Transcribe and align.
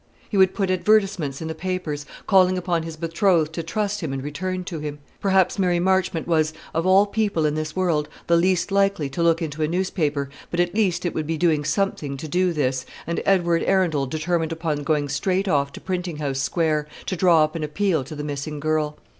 He 0.27 0.35
would 0.35 0.55
put 0.55 0.71
advertisements 0.71 1.43
in 1.43 1.47
the 1.47 1.53
papers, 1.53 2.07
calling 2.25 2.57
upon 2.57 2.81
his 2.81 2.95
betrothed 2.97 3.53
to 3.53 3.61
trust 3.61 4.01
him 4.01 4.11
and 4.11 4.23
return 4.23 4.63
to 4.63 4.79
him. 4.79 4.97
Perhaps 5.19 5.59
Mary 5.59 5.79
Marchmont 5.79 6.27
was, 6.27 6.53
of 6.73 6.87
all 6.87 7.05
people 7.05 7.45
in 7.45 7.53
this 7.53 7.75
world, 7.75 8.09
the 8.25 8.35
least 8.35 8.71
likely 8.71 9.09
to 9.11 9.21
look 9.21 9.43
into 9.43 9.61
a 9.61 9.67
newspaper; 9.67 10.27
but 10.49 10.59
at 10.59 10.73
least 10.73 11.05
it 11.05 11.13
would 11.13 11.27
be 11.27 11.37
doing 11.37 11.63
something 11.63 12.17
to 12.17 12.27
do 12.27 12.51
this, 12.51 12.83
and 13.05 13.21
Edward 13.27 13.61
Arundel 13.63 14.07
determined 14.07 14.51
upon 14.51 14.77
going 14.81 15.07
straight 15.07 15.47
off 15.47 15.71
to 15.73 15.79
Printing 15.79 16.17
House 16.17 16.39
Square, 16.39 16.87
to 17.05 17.15
draw 17.15 17.43
up 17.43 17.53
an 17.55 17.63
appeal 17.63 18.03
to 18.03 18.15
the 18.15 18.23
missing 18.23 18.59
girl. 18.59 18.97